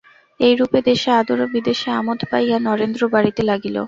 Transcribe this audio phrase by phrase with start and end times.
[0.39, 3.75] এই রূপে দেশে আদর ও বিদেশে আমোদ পাইয়া নরেন্দ্র বাড়িতে লাগিল।